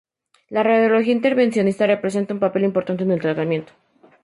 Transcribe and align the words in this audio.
La 0.49 0.63
radiología 0.63 1.13
intervencionista 1.13 1.85
representa 1.85 2.33
un 2.33 2.39
papel 2.39 2.63
importante 2.63 3.03
en 3.03 3.11
el 3.11 3.21
tratamiento. 3.21 3.71